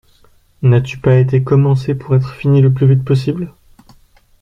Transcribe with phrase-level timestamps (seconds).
[0.63, 3.53] N’as-tu pas été commencée pour être finie le plus vite possible?